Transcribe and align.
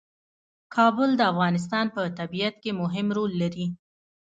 کابل 0.75 1.09
د 1.17 1.21
افغانستان 1.31 1.85
په 1.95 2.01
طبیعت 2.19 2.55
کې 2.63 2.71
مهم 2.81 3.07
رول 3.17 3.31
لري. 3.41 3.67